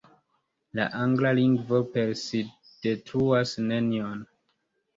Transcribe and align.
La 0.79 0.87
angla 1.01 1.33
lingvo 1.41 1.83
per 1.97 2.15
si 2.23 2.43
detruas 2.87 3.55
nenion. 3.69 4.29